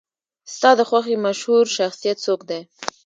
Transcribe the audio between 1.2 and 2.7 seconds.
مشهور شخصیت څوک دی؟